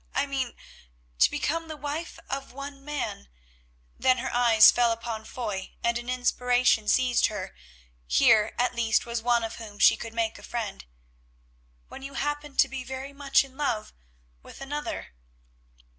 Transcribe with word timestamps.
I 0.15 0.25
mean 0.25 0.55
to 1.19 1.29
become 1.29 1.67
the 1.67 1.77
wife 1.77 2.17
of 2.27 2.51
one 2.53 2.83
man;" 2.83 3.29
then 3.99 4.17
her 4.17 4.33
eyes 4.33 4.71
fell 4.71 4.91
upon 4.91 5.25
Foy 5.25 5.73
and 5.83 5.95
an 5.99 6.09
inspiration 6.09 6.87
seized 6.87 7.27
her; 7.27 7.55
here, 8.07 8.55
at 8.57 8.73
least, 8.73 9.05
was 9.05 9.21
one 9.21 9.43
of 9.43 9.57
whom 9.57 9.77
she 9.77 9.95
could 9.95 10.15
make 10.15 10.39
a 10.39 10.41
friend—"when 10.41 12.01
you 12.01 12.15
happen 12.15 12.57
to 12.57 12.67
be 12.67 12.83
very 12.83 13.13
much 13.13 13.43
in 13.43 13.55
love 13.55 13.93
with 14.41 14.59
another." 14.59 15.13